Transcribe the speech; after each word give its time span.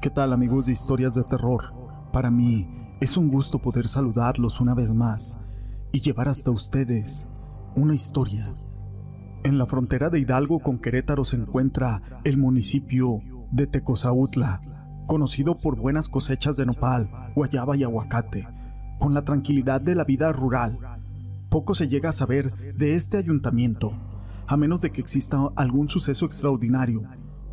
¿Qué 0.00 0.08
tal 0.08 0.32
amigos 0.32 0.64
de 0.64 0.72
historias 0.72 1.12
de 1.12 1.24
terror? 1.24 1.74
Para 2.10 2.30
mí 2.30 2.66
es 3.00 3.18
un 3.18 3.28
gusto 3.28 3.58
poder 3.58 3.86
saludarlos 3.86 4.58
una 4.58 4.72
vez 4.72 4.94
más 4.94 5.66
y 5.92 6.00
llevar 6.00 6.26
hasta 6.26 6.50
ustedes 6.50 7.28
una 7.76 7.94
historia. 7.94 8.50
En 9.44 9.58
la 9.58 9.66
frontera 9.66 10.08
de 10.08 10.18
Hidalgo 10.18 10.60
con 10.60 10.78
Querétaro 10.78 11.22
se 11.22 11.36
encuentra 11.36 12.00
el 12.24 12.38
municipio 12.38 13.20
de 13.52 13.66
Tecozautla, 13.66 14.62
conocido 15.06 15.54
por 15.58 15.76
buenas 15.76 16.08
cosechas 16.08 16.56
de 16.56 16.64
nopal, 16.64 17.10
guayaba 17.34 17.76
y 17.76 17.82
aguacate, 17.82 18.48
con 18.98 19.12
la 19.12 19.26
tranquilidad 19.26 19.82
de 19.82 19.96
la 19.96 20.04
vida 20.04 20.32
rural. 20.32 20.78
Poco 21.50 21.74
se 21.74 21.88
llega 21.88 22.08
a 22.08 22.12
saber 22.12 22.74
de 22.74 22.94
este 22.94 23.18
ayuntamiento, 23.18 23.92
a 24.46 24.56
menos 24.56 24.80
de 24.80 24.92
que 24.92 25.02
exista 25.02 25.46
algún 25.56 25.90
suceso 25.90 26.24
extraordinario, 26.24 27.02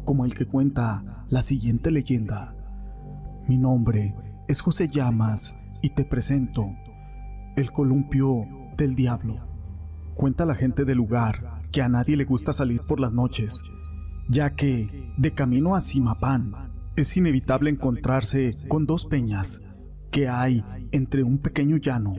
como 0.07 0.23
el 0.23 0.33
que 0.33 0.45
cuenta 0.45 1.25
la 1.27 1.41
siguiente 1.41 1.91
leyenda. 1.91 2.55
Mi 3.45 3.57
nombre 3.57 4.15
es 4.47 4.61
José 4.61 4.87
Llamas 4.87 5.57
y 5.81 5.89
te 5.89 6.05
presento 6.05 6.65
el 7.57 7.73
columpio 7.73 8.47
del 8.77 8.95
diablo. 8.95 9.35
Cuenta 10.15 10.45
la 10.45 10.55
gente 10.55 10.85
del 10.85 10.95
lugar 10.95 11.61
que 11.73 11.81
a 11.81 11.89
nadie 11.89 12.15
le 12.15 12.23
gusta 12.23 12.53
salir 12.53 12.79
por 12.87 13.01
las 13.01 13.11
noches, 13.11 13.61
ya 14.29 14.55
que 14.55 15.11
de 15.17 15.33
camino 15.33 15.75
a 15.75 15.81
Simapán 15.81 16.53
es 16.95 17.17
inevitable 17.17 17.69
encontrarse 17.69 18.53
con 18.69 18.85
dos 18.85 19.05
peñas 19.05 19.61
que 20.09 20.29
hay 20.29 20.63
entre 20.93 21.23
un 21.23 21.37
pequeño 21.39 21.75
llano, 21.75 22.13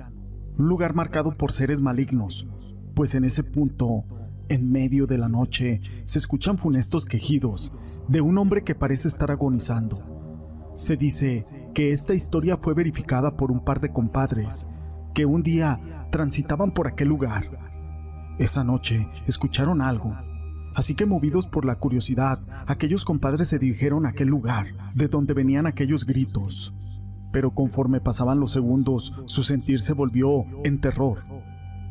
un 0.58 0.68
lugar 0.68 0.94
marcado 0.94 1.38
por 1.38 1.52
seres 1.52 1.80
malignos, 1.80 2.46
pues 2.94 3.14
en 3.14 3.24
ese 3.24 3.44
punto, 3.44 4.04
en 4.48 4.70
medio 4.70 5.06
de 5.06 5.18
la 5.18 5.28
noche, 5.28 5.80
se 6.04 6.18
escuchan 6.18 6.58
funestos 6.58 7.06
quejidos 7.06 7.72
de 8.08 8.20
un 8.20 8.38
hombre 8.38 8.64
que 8.64 8.74
parece 8.74 9.08
estar 9.08 9.30
agonizando. 9.30 10.02
Se 10.76 10.96
dice 10.96 11.44
que 11.74 11.92
esta 11.92 12.14
historia 12.14 12.56
fue 12.56 12.74
verificada 12.74 13.36
por 13.36 13.50
un 13.50 13.64
par 13.64 13.80
de 13.80 13.92
compadres 13.92 14.66
que 15.14 15.26
un 15.26 15.42
día 15.42 15.80
transitaban 16.10 16.70
por 16.70 16.86
aquel 16.86 17.08
lugar. 17.08 18.36
Esa 18.38 18.62
noche 18.62 19.08
escucharon 19.26 19.82
algo, 19.82 20.14
así 20.74 20.94
que 20.94 21.06
movidos 21.06 21.46
por 21.46 21.64
la 21.64 21.80
curiosidad, 21.80 22.40
aquellos 22.66 23.04
compadres 23.04 23.48
se 23.48 23.58
dirigieron 23.58 24.06
a 24.06 24.10
aquel 24.10 24.28
lugar, 24.28 24.68
de 24.94 25.08
donde 25.08 25.34
venían 25.34 25.66
aquellos 25.66 26.06
gritos. 26.06 26.74
Pero 27.32 27.52
conforme 27.52 28.00
pasaban 28.00 28.38
los 28.40 28.52
segundos, 28.52 29.12
su 29.26 29.42
sentir 29.42 29.80
se 29.80 29.92
volvió 29.92 30.44
en 30.64 30.80
terror, 30.80 31.24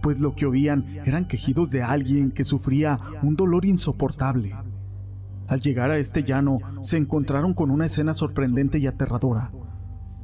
pues 0.08 0.22
lo 0.22 0.36
que 0.36 0.45
oían 0.45 0.86
eran 1.03 1.27
quejidos 1.27 1.69
de 1.69 1.83
alguien 1.83 2.31
que 2.31 2.45
sufría 2.45 2.97
un 3.23 3.36
dolor 3.36 3.66
insoportable. 3.66 4.55
Al 5.50 5.59
llegar 5.59 5.91
a 5.91 5.97
este 5.97 6.23
llano, 6.23 6.59
se 6.80 6.95
encontraron 6.95 7.53
con 7.53 7.72
una 7.72 7.88
escena 7.88 8.13
sorprendente 8.13 8.80
y 8.80 8.88
aterradora. 8.88 9.52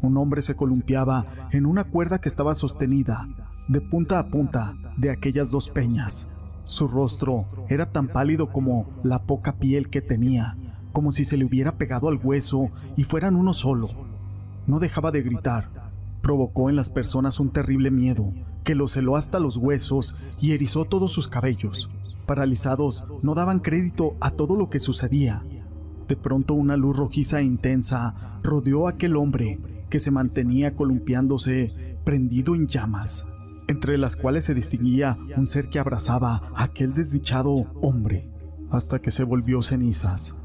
Un 0.02 0.16
hombre 0.16 0.42
se 0.42 0.56
columpiaba 0.56 1.26
en 1.52 1.66
una 1.66 1.84
cuerda 1.84 2.22
que 2.22 2.30
estaba 2.30 2.54
sostenida, 2.54 3.28
de 3.67 3.81
punta 3.81 4.20
a 4.20 4.28
punta, 4.30 4.73
de 4.95 5.11
aquellas 5.11 5.52
dos 5.52 5.70
peñas. 5.70 6.30
Su 6.64 6.88
rostro 6.88 7.45
era 7.67 7.92
tan 7.92 8.08
pálido 8.08 8.54
como 8.54 8.88
la 9.04 9.23
poca 9.23 9.58
piel 9.58 9.89
que 9.89 10.00
tenía, 10.00 10.56
como 10.94 11.11
si 11.11 11.26
se 11.26 11.36
le 11.36 11.44
hubiera 11.44 11.78
pegado 11.78 12.08
al 12.08 12.22
hueso 12.23 12.70
y 12.95 13.04
fueran 13.04 13.36
uno 13.36 13.52
solo. 13.52 13.89
No 14.66 14.80
dejaba 14.80 15.11
de 15.11 15.23
gritar. 15.23 15.83
Provocó 16.24 16.70
en 16.70 16.78
las 16.78 16.90
personas 16.90 17.42
un 17.42 17.50
terrible 17.52 17.92
miedo, 17.92 18.34
que 18.64 18.76
lo 18.76 18.88
celó 18.88 19.18
hasta 19.18 19.42
los 19.42 19.58
huesos 19.58 20.16
y 20.42 20.54
erizó 20.54 20.86
todos 20.86 21.12
sus 21.12 21.28
cabellos. 21.28 21.90
Paralizados, 22.26 23.04
no 23.22 23.36
daban 23.36 23.60
crédito 23.60 24.16
a 24.22 24.32
todo 24.32 24.56
lo 24.56 24.70
que 24.70 24.80
sucedía. 24.80 25.46
De 26.08 26.16
pronto 26.16 26.54
una 26.54 26.78
luz 26.78 26.96
rojiza 26.96 27.42
e 27.42 27.44
intensa 27.44 28.40
rodeó 28.42 28.88
a 28.88 28.92
aquel 28.92 29.18
hombre 29.18 29.60
que 29.89 30.00
se 30.00 30.12
mantenía 30.12 30.78
columpiándose, 30.78 31.98
prendido 32.06 32.56
en 32.56 32.67
llamas, 32.67 33.28
entre 33.67 33.98
las 33.98 34.16
cuales 34.16 34.45
se 34.45 34.54
distinguía 34.54 35.17
un 35.36 35.48
ser 35.50 35.67
que 35.67 35.78
abrazaba 35.78 36.50
a 36.56 36.64
aquel 36.64 36.94
desdichado 36.94 37.66
hombre, 37.82 38.30
hasta 38.72 39.00
que 39.00 39.12
se 39.12 39.26
volvió 39.26 39.62
cenizas. 39.62 40.38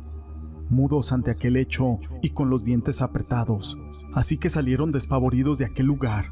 Mudos 0.71 1.13
ante 1.13 1.31
aquel 1.31 1.57
hecho 1.57 1.99
y 2.23 2.31
con 2.31 2.51
los 2.51 2.65
dientes 2.65 3.01
apretados, 3.01 3.79
así 4.15 4.37
que 4.37 4.49
salieron 4.49 4.93
despavoridos 4.93 5.59
de 5.59 5.65
aquel 5.65 5.87
lugar, 5.87 6.27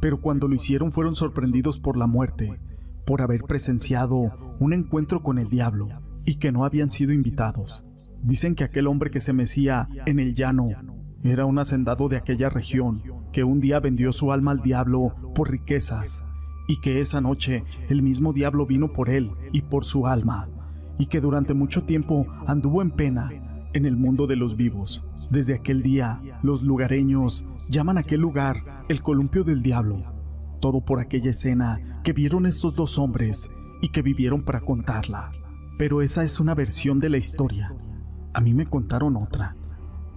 pero 0.00 0.20
cuando 0.20 0.48
lo 0.48 0.54
hicieron 0.54 0.90
fueron 0.90 1.14
sorprendidos 1.14 1.78
por 1.78 1.96
la 1.96 2.06
muerte, 2.06 2.60
por 3.06 3.22
haber 3.22 3.42
presenciado 3.42 4.56
un 4.60 4.72
encuentro 4.72 5.22
con 5.22 5.38
el 5.38 5.48
diablo 5.48 5.88
y 6.24 6.36
que 6.36 6.52
no 6.52 6.64
habían 6.64 6.90
sido 6.90 7.12
invitados. 7.12 7.84
Dicen 8.22 8.54
que 8.54 8.64
aquel 8.64 8.86
hombre 8.86 9.10
que 9.10 9.20
se 9.20 9.32
mecía 9.32 9.88
en 10.06 10.20
el 10.20 10.34
llano 10.34 10.68
era 11.22 11.44
un 11.44 11.58
hacendado 11.58 12.08
de 12.08 12.16
aquella 12.16 12.48
región 12.48 13.02
que 13.32 13.44
un 13.44 13.60
día 13.60 13.80
vendió 13.80 14.12
su 14.12 14.32
alma 14.32 14.52
al 14.52 14.62
diablo 14.62 15.14
por 15.34 15.50
riquezas 15.50 16.24
y 16.68 16.80
que 16.80 17.00
esa 17.00 17.20
noche 17.20 17.64
el 17.88 18.02
mismo 18.02 18.32
diablo 18.32 18.66
vino 18.66 18.92
por 18.92 19.10
él 19.10 19.32
y 19.52 19.62
por 19.62 19.84
su 19.84 20.06
alma 20.06 20.48
y 20.98 21.06
que 21.06 21.20
durante 21.20 21.54
mucho 21.54 21.84
tiempo 21.84 22.26
anduvo 22.46 22.82
en 22.82 22.90
pena 22.90 23.30
en 23.72 23.86
el 23.86 23.96
mundo 23.96 24.26
de 24.26 24.36
los 24.36 24.56
vivos. 24.56 25.04
Desde 25.30 25.54
aquel 25.54 25.82
día, 25.82 26.20
los 26.42 26.62
lugareños 26.62 27.44
llaman 27.68 27.98
aquel 27.98 28.20
lugar 28.20 28.84
el 28.88 29.02
columpio 29.02 29.44
del 29.44 29.62
diablo 29.62 30.20
todo 30.60 30.82
por 30.82 31.00
aquella 31.00 31.30
escena 31.30 31.80
que 32.04 32.12
vieron 32.12 32.46
estos 32.46 32.76
dos 32.76 32.98
hombres 32.98 33.50
y 33.80 33.88
que 33.88 34.02
vivieron 34.02 34.42
para 34.42 34.60
contarla. 34.60 35.32
Pero 35.78 36.02
esa 36.02 36.22
es 36.22 36.38
una 36.38 36.54
versión 36.54 36.98
de 36.98 37.08
la 37.08 37.16
historia. 37.16 37.74
A 38.32 38.40
mí 38.40 38.54
me 38.54 38.66
contaron 38.66 39.16
otra. 39.16 39.56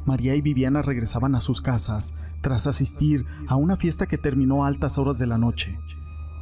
María 0.06 0.36
y 0.36 0.42
Viviana 0.42 0.82
regresaban 0.82 1.34
a 1.34 1.40
sus 1.40 1.62
casas 1.62 2.20
tras 2.42 2.68
asistir 2.68 3.26
a 3.48 3.56
una 3.56 3.78
fiesta 3.78 4.06
que 4.06 4.18
terminó 4.18 4.64
a 4.64 4.68
altas 4.68 4.98
horas 4.98 5.18
de 5.18 5.28
la 5.28 5.38
noche. 5.38 5.80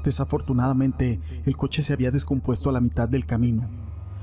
Desafortunadamente, 0.03 1.21
el 1.45 1.55
coche 1.55 1.83
se 1.83 1.93
había 1.93 2.09
descompuesto 2.09 2.71
a 2.71 2.73
la 2.73 2.81
mitad 2.81 3.07
del 3.07 3.27
camino, 3.27 3.69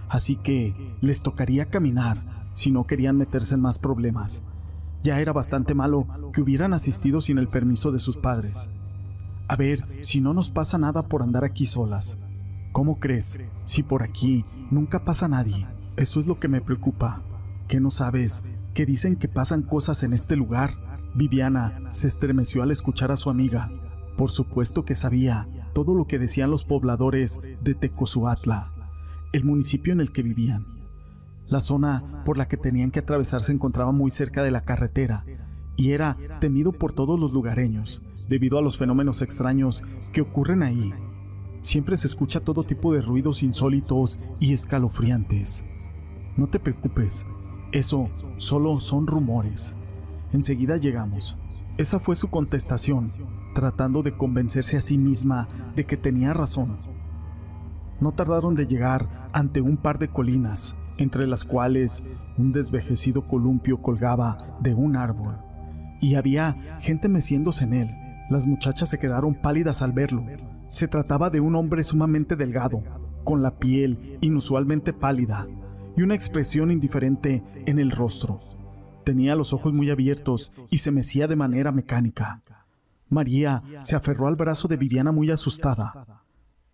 así 0.08 0.34
que 0.34 0.96
les 1.00 1.22
tocaría 1.22 1.66
caminar 1.70 2.37
si 2.58 2.72
no 2.72 2.88
querían 2.88 3.16
meterse 3.16 3.54
en 3.54 3.60
más 3.60 3.78
problemas. 3.78 4.42
Ya 5.04 5.20
era 5.20 5.32
bastante 5.32 5.74
malo 5.74 6.08
que 6.32 6.40
hubieran 6.40 6.74
asistido 6.74 7.20
sin 7.20 7.38
el 7.38 7.46
permiso 7.46 7.92
de 7.92 8.00
sus 8.00 8.16
padres. 8.16 8.68
A 9.46 9.54
ver 9.54 9.86
si 10.00 10.20
no 10.20 10.34
nos 10.34 10.50
pasa 10.50 10.76
nada 10.76 11.06
por 11.06 11.22
andar 11.22 11.44
aquí 11.44 11.66
solas. 11.66 12.18
¿Cómo 12.72 12.98
crees? 12.98 13.38
Si 13.64 13.84
por 13.84 14.02
aquí 14.02 14.44
nunca 14.72 15.04
pasa 15.04 15.28
nadie. 15.28 15.68
Eso 15.96 16.18
es 16.18 16.26
lo 16.26 16.34
que 16.34 16.48
me 16.48 16.60
preocupa. 16.60 17.22
¿Qué 17.68 17.78
no 17.78 17.90
sabes? 17.90 18.42
Que 18.74 18.86
dicen 18.86 19.14
que 19.14 19.28
pasan 19.28 19.62
cosas 19.62 20.02
en 20.02 20.12
este 20.12 20.34
lugar. 20.34 20.72
Viviana 21.14 21.80
se 21.90 22.08
estremeció 22.08 22.64
al 22.64 22.72
escuchar 22.72 23.12
a 23.12 23.16
su 23.16 23.30
amiga. 23.30 23.70
Por 24.16 24.32
supuesto 24.32 24.84
que 24.84 24.96
sabía 24.96 25.48
todo 25.74 25.94
lo 25.94 26.08
que 26.08 26.18
decían 26.18 26.50
los 26.50 26.64
pobladores 26.64 27.38
de 27.62 27.74
Tecozuatla, 27.74 28.72
el 29.32 29.44
municipio 29.44 29.92
en 29.92 30.00
el 30.00 30.10
que 30.10 30.24
vivían. 30.24 30.77
La 31.48 31.60
zona 31.60 32.22
por 32.24 32.36
la 32.36 32.46
que 32.46 32.56
tenían 32.56 32.90
que 32.90 32.98
atravesar 32.98 33.42
se 33.42 33.52
encontraba 33.52 33.92
muy 33.92 34.10
cerca 34.10 34.42
de 34.42 34.50
la 34.50 34.64
carretera 34.64 35.24
y 35.76 35.92
era 35.92 36.16
temido 36.40 36.72
por 36.72 36.92
todos 36.92 37.18
los 37.18 37.32
lugareños 37.32 38.02
debido 38.28 38.58
a 38.58 38.62
los 38.62 38.76
fenómenos 38.76 39.22
extraños 39.22 39.82
que 40.12 40.20
ocurren 40.20 40.62
ahí. 40.62 40.92
Siempre 41.60 41.96
se 41.96 42.06
escucha 42.06 42.40
todo 42.40 42.62
tipo 42.62 42.92
de 42.92 43.00
ruidos 43.00 43.42
insólitos 43.42 44.20
y 44.38 44.52
escalofriantes. 44.52 45.64
No 46.36 46.48
te 46.48 46.60
preocupes, 46.60 47.26
eso 47.72 48.08
solo 48.36 48.78
son 48.80 49.06
rumores. 49.06 49.74
Enseguida 50.32 50.76
llegamos. 50.76 51.38
Esa 51.78 52.00
fue 52.00 52.14
su 52.16 52.28
contestación, 52.28 53.10
tratando 53.54 54.02
de 54.02 54.16
convencerse 54.16 54.76
a 54.76 54.80
sí 54.80 54.98
misma 54.98 55.46
de 55.74 55.86
que 55.86 55.96
tenía 55.96 56.32
razón. 56.34 56.74
No 58.00 58.12
tardaron 58.12 58.54
de 58.54 58.66
llegar 58.66 59.28
ante 59.32 59.60
un 59.60 59.76
par 59.76 59.98
de 59.98 60.08
colinas, 60.08 60.76
entre 60.98 61.26
las 61.26 61.44
cuales 61.44 62.04
un 62.36 62.52
desvejecido 62.52 63.26
columpio 63.26 63.82
colgaba 63.82 64.38
de 64.60 64.74
un 64.74 64.96
árbol, 64.96 65.36
y 66.00 66.14
había 66.14 66.56
gente 66.80 67.08
meciéndose 67.08 67.64
en 67.64 67.74
él. 67.74 67.90
Las 68.30 68.46
muchachas 68.46 68.88
se 68.88 68.98
quedaron 68.98 69.34
pálidas 69.34 69.82
al 69.82 69.92
verlo. 69.92 70.24
Se 70.68 70.86
trataba 70.86 71.30
de 71.30 71.40
un 71.40 71.54
hombre 71.54 71.82
sumamente 71.82 72.36
delgado, 72.36 72.82
con 73.24 73.42
la 73.42 73.58
piel 73.58 74.18
inusualmente 74.20 74.92
pálida 74.92 75.46
y 75.96 76.02
una 76.02 76.14
expresión 76.14 76.70
indiferente 76.70 77.42
en 77.66 77.78
el 77.78 77.90
rostro. 77.90 78.38
Tenía 79.04 79.34
los 79.34 79.52
ojos 79.52 79.72
muy 79.72 79.90
abiertos 79.90 80.52
y 80.70 80.78
se 80.78 80.90
mecía 80.90 81.26
de 81.26 81.36
manera 81.36 81.72
mecánica. 81.72 82.42
María 83.08 83.62
se 83.80 83.96
aferró 83.96 84.28
al 84.28 84.36
brazo 84.36 84.68
de 84.68 84.76
Viviana 84.76 85.12
muy 85.12 85.30
asustada. 85.30 86.17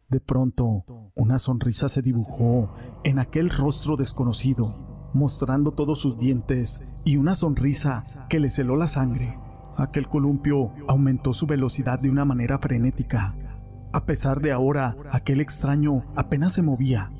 De 0.08 0.20
pronto, 0.20 0.84
una 1.14 1.38
sonrisa 1.38 1.88
se 1.88 2.02
dibujó 2.02 2.74
en 3.04 3.18
aquel 3.18 3.50
rostro 3.50 3.96
desconocido, 3.96 5.10
mostrando 5.14 5.72
todos 5.72 5.98
sus 5.98 6.18
dientes 6.18 6.82
y 7.04 7.16
una 7.16 7.34
sonrisa 7.34 8.02
que 8.28 8.38
le 8.38 8.50
celó 8.50 8.76
la 8.76 8.86
sangre. 8.86 9.38
Aquel 9.76 10.08
columpio 10.08 10.72
aumentó 10.88 11.32
su 11.32 11.46
velocidad 11.46 11.98
de 11.98 12.10
una 12.10 12.24
manera 12.24 12.58
frenética. 12.58 13.34
A 13.92 14.06
pesar 14.06 14.40
de 14.40 14.52
ahora, 14.52 14.96
aquel 15.10 15.40
extraño 15.40 16.04
apenas 16.14 16.52
se 16.52 16.62
movía. 16.62 17.10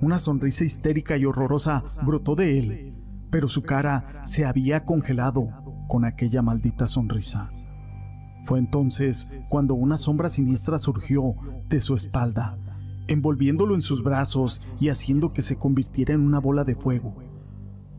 Una 0.00 0.18
sonrisa 0.18 0.64
histérica 0.64 1.16
y 1.16 1.24
horrorosa 1.24 1.84
brotó 2.04 2.34
de 2.34 2.58
él, 2.58 2.94
pero 3.30 3.48
su 3.48 3.62
cara 3.62 4.22
se 4.24 4.44
había 4.44 4.84
congelado 4.84 5.48
con 5.88 6.04
aquella 6.04 6.42
maldita 6.42 6.86
sonrisa. 6.86 7.50
Fue 8.44 8.58
entonces 8.58 9.30
cuando 9.48 9.74
una 9.74 9.98
sombra 9.98 10.28
siniestra 10.28 10.78
surgió 10.78 11.34
de 11.68 11.80
su 11.80 11.94
espalda, 11.94 12.58
envolviéndolo 13.08 13.74
en 13.74 13.82
sus 13.82 14.02
brazos 14.02 14.66
y 14.78 14.88
haciendo 14.88 15.32
que 15.32 15.42
se 15.42 15.56
convirtiera 15.56 16.14
en 16.14 16.20
una 16.20 16.40
bola 16.40 16.64
de 16.64 16.74
fuego. 16.74 17.16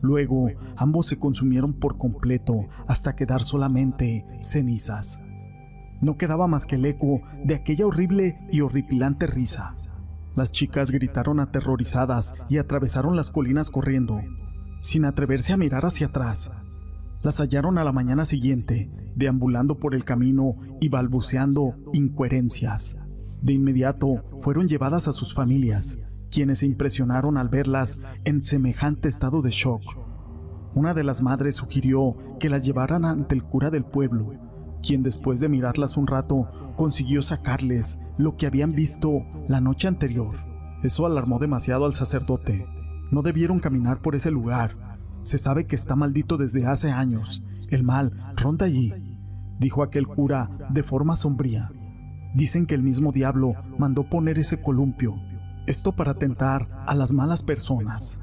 Luego, 0.02 0.50
ambos 0.76 1.06
se 1.06 1.18
consumieron 1.18 1.72
por 1.72 1.98
completo 1.98 2.66
hasta 2.86 3.16
quedar 3.16 3.42
solamente 3.42 4.24
cenizas. 4.40 5.20
No 6.00 6.16
quedaba 6.16 6.46
más 6.46 6.66
que 6.66 6.76
el 6.76 6.84
eco 6.84 7.22
de 7.44 7.54
aquella 7.54 7.86
horrible 7.86 8.38
y 8.52 8.60
horripilante 8.60 9.26
risa. 9.26 9.74
Las 10.36 10.52
chicas 10.52 10.90
gritaron 10.90 11.40
aterrorizadas 11.40 12.34
y 12.48 12.58
atravesaron 12.58 13.16
las 13.16 13.30
colinas 13.30 13.70
corriendo, 13.70 14.20
sin 14.82 15.06
atreverse 15.06 15.54
a 15.54 15.56
mirar 15.56 15.86
hacia 15.86 16.08
atrás. 16.08 16.50
Las 17.26 17.40
hallaron 17.40 17.76
a 17.76 17.82
la 17.82 17.90
mañana 17.90 18.24
siguiente, 18.24 18.88
deambulando 19.16 19.80
por 19.80 19.96
el 19.96 20.04
camino 20.04 20.58
y 20.80 20.90
balbuceando 20.90 21.74
incoherencias. 21.92 22.96
De 23.42 23.52
inmediato 23.52 24.22
fueron 24.38 24.68
llevadas 24.68 25.08
a 25.08 25.12
sus 25.12 25.34
familias, 25.34 25.98
quienes 26.30 26.60
se 26.60 26.66
impresionaron 26.66 27.36
al 27.36 27.48
verlas 27.48 27.98
en 28.24 28.44
semejante 28.44 29.08
estado 29.08 29.42
de 29.42 29.50
shock. 29.50 29.82
Una 30.76 30.94
de 30.94 31.02
las 31.02 31.20
madres 31.20 31.56
sugirió 31.56 32.16
que 32.38 32.48
las 32.48 32.64
llevaran 32.64 33.04
ante 33.04 33.34
el 33.34 33.42
cura 33.42 33.72
del 33.72 33.84
pueblo, 33.84 34.34
quien 34.80 35.02
después 35.02 35.40
de 35.40 35.48
mirarlas 35.48 35.96
un 35.96 36.06
rato 36.06 36.48
consiguió 36.76 37.22
sacarles 37.22 37.98
lo 38.20 38.36
que 38.36 38.46
habían 38.46 38.72
visto 38.72 39.10
la 39.48 39.60
noche 39.60 39.88
anterior. 39.88 40.36
Eso 40.84 41.06
alarmó 41.06 41.40
demasiado 41.40 41.86
al 41.86 41.94
sacerdote. 41.94 42.68
No 43.10 43.22
debieron 43.22 43.58
caminar 43.58 44.00
por 44.00 44.14
ese 44.14 44.30
lugar. 44.30 44.95
Se 45.26 45.38
sabe 45.38 45.66
que 45.66 45.74
está 45.74 45.96
maldito 45.96 46.36
desde 46.36 46.68
hace 46.68 46.92
años. 46.92 47.42
El 47.68 47.82
mal 47.82 48.12
ronda 48.36 48.66
allí, 48.66 48.94
dijo 49.58 49.82
aquel 49.82 50.06
cura 50.06 50.48
de 50.70 50.84
forma 50.84 51.16
sombría. 51.16 51.72
Dicen 52.36 52.64
que 52.64 52.76
el 52.76 52.84
mismo 52.84 53.10
diablo 53.10 53.54
mandó 53.76 54.08
poner 54.08 54.38
ese 54.38 54.62
columpio, 54.62 55.16
esto 55.66 55.96
para 55.96 56.14
tentar 56.14 56.68
a 56.86 56.94
las 56.94 57.12
malas 57.12 57.42
personas. 57.42 58.20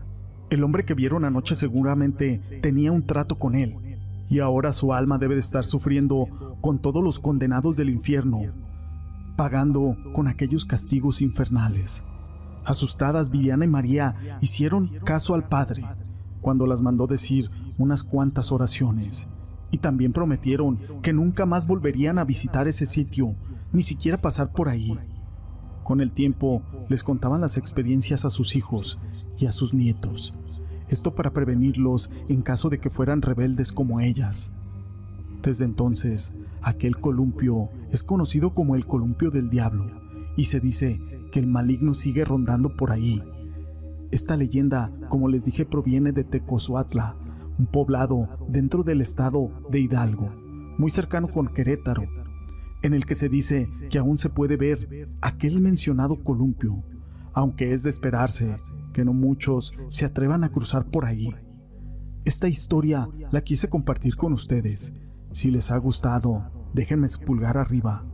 El 0.49 0.63
hombre 0.63 0.85
que 0.85 0.93
vieron 0.93 1.25
anoche 1.25 1.55
seguramente 1.55 2.41
tenía 2.61 2.93
un 2.93 3.05
trato 3.05 3.35
con 3.35 3.55
él, 3.55 3.97
y 4.29 4.39
ahora 4.39 4.71
su 4.71 4.93
alma 4.93 5.17
debe 5.17 5.33
de 5.33 5.41
estar 5.41 5.65
sufriendo 5.65 6.55
con 6.61 6.81
todos 6.81 7.03
los 7.03 7.19
condenados 7.19 7.75
del 7.75 7.89
infierno, 7.89 8.43
pagando 9.35 9.97
con 10.13 10.29
aquellos 10.29 10.63
castigos 10.63 11.21
infernales. 11.21 12.05
Asustadas, 12.63 13.29
Viviana 13.29 13.65
y 13.65 13.67
María 13.67 14.37
hicieron 14.39 14.87
caso 15.03 15.33
al 15.35 15.49
Padre 15.49 15.83
cuando 16.43 16.67
las 16.67 16.81
mandó 16.81 17.07
decir 17.07 17.47
unas 17.79 18.03
cuantas 18.03 18.51
oraciones 18.51 19.27
y 19.71 19.79
también 19.79 20.13
prometieron 20.13 20.77
que 21.01 21.13
nunca 21.13 21.47
más 21.47 21.65
volverían 21.65 22.19
a 22.19 22.25
visitar 22.25 22.67
ese 22.67 22.85
sitio, 22.85 23.33
ni 23.71 23.81
siquiera 23.81 24.19
pasar 24.19 24.51
por 24.51 24.69
ahí. 24.69 24.99
Con 25.83 25.99
el 25.99 26.11
tiempo 26.11 26.61
les 26.89 27.03
contaban 27.03 27.41
las 27.41 27.57
experiencias 27.57 28.23
a 28.25 28.29
sus 28.29 28.55
hijos 28.55 28.99
y 29.39 29.47
a 29.47 29.51
sus 29.51 29.73
nietos, 29.73 30.35
esto 30.89 31.15
para 31.15 31.33
prevenirlos 31.33 32.11
en 32.29 32.43
caso 32.43 32.69
de 32.69 32.79
que 32.79 32.91
fueran 32.91 33.23
rebeldes 33.23 33.71
como 33.71 33.99
ellas. 33.99 34.51
Desde 35.41 35.65
entonces, 35.65 36.35
aquel 36.61 36.97
columpio 36.97 37.69
es 37.91 38.03
conocido 38.03 38.53
como 38.53 38.75
el 38.75 38.85
columpio 38.85 39.31
del 39.31 39.49
diablo 39.49 39.89
y 40.37 40.43
se 40.43 40.59
dice 40.59 40.99
que 41.31 41.39
el 41.39 41.47
maligno 41.47 41.93
sigue 41.93 42.23
rondando 42.25 42.75
por 42.75 42.91
ahí. 42.91 43.23
Esta 44.13 44.37
leyenda, 44.37 44.93
como 45.09 45.27
les 45.27 45.43
dije, 45.43 45.65
proviene 45.65 46.11
de 46.11 46.23
Tecozuatla, 46.23 47.17
un 47.57 47.65
poblado 47.65 48.29
dentro 48.47 48.83
del 48.83 49.01
estado 49.01 49.49
de 49.71 49.79
Hidalgo, 49.79 50.29
muy 50.77 50.91
cercano 50.91 51.29
con 51.29 51.47
Querétaro, 51.47 52.03
en 52.83 52.93
el 52.93 53.07
que 53.07 53.15
se 53.15 53.27
dice 53.27 53.67
que 53.89 53.97
aún 53.97 54.19
se 54.19 54.29
puede 54.29 54.55
ver 54.55 55.09
aquel 55.19 55.59
mencionado 55.61 56.23
columpio, 56.23 56.83
aunque 57.33 57.73
es 57.73 57.81
de 57.81 57.89
esperarse 57.89 58.55
que 58.93 59.03
no 59.03 59.13
muchos 59.13 59.73
se 59.89 60.05
atrevan 60.05 60.43
a 60.43 60.51
cruzar 60.51 60.91
por 60.91 61.05
ahí. 61.05 61.33
Esta 62.23 62.47
historia 62.47 63.09
la 63.31 63.41
quise 63.41 63.67
compartir 63.67 64.15
con 64.15 64.33
ustedes. 64.33 64.93
Si 65.31 65.49
les 65.49 65.71
ha 65.71 65.77
gustado, 65.77 66.51
déjenme 66.75 67.07
su 67.07 67.19
pulgar 67.19 67.57
arriba. 67.57 68.05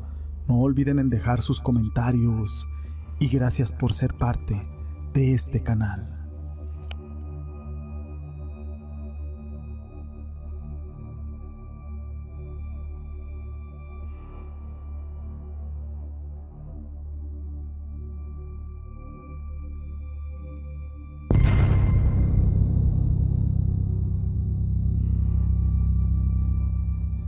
No 0.48 0.62
olviden 0.62 0.98
en 0.98 1.10
dejar 1.10 1.42
sus 1.42 1.60
comentarios 1.60 2.70
y 3.20 3.28
gracias 3.28 3.74
por 3.74 3.92
ser 3.92 4.14
parte 4.14 4.66
de 5.14 5.34
este 5.34 5.64
canal. 5.64 6.19